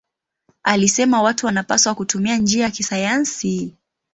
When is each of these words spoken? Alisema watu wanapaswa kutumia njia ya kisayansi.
Alisema 0.63 1.21
watu 1.21 1.45
wanapaswa 1.45 1.95
kutumia 1.95 2.37
njia 2.37 2.63
ya 2.63 2.71
kisayansi. 2.71 3.77